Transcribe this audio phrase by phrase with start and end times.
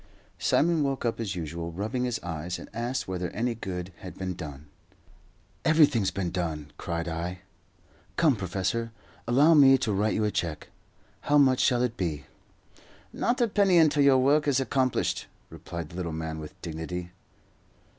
[0.39, 4.33] Simon woke up as usual, rubbing his eyes, and asked whether any good had been
[4.33, 4.65] done.
[5.63, 7.41] "Everything's been done," cried I.
[8.17, 8.91] "Come, professor,
[9.27, 10.69] allow me to write you a cheque.
[11.21, 12.25] How much shall it be?"
[13.13, 17.11] "Not a penny until your work is accomplished," replied the little man, with dignity.